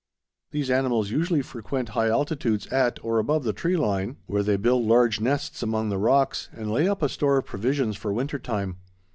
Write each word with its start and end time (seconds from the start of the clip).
These 0.49 0.71
animals 0.71 1.11
usually 1.11 1.43
frequent 1.43 1.89
high 1.89 2.07
altitudes 2.09 2.65
at, 2.69 2.97
or 3.03 3.19
above 3.19 3.43
the 3.43 3.53
tree 3.53 3.77
line, 3.77 4.17
where 4.25 4.41
they 4.41 4.57
build 4.57 4.83
large 4.83 5.19
nests 5.19 5.61
among 5.61 5.89
the 5.89 5.99
rocks 5.99 6.49
and 6.53 6.71
lay 6.71 6.87
up 6.89 7.03
a 7.03 7.07
store 7.07 7.37
of 7.37 7.45
provisions 7.45 7.95
for 7.97 8.11
winter 8.11 8.39
time. 8.39 8.77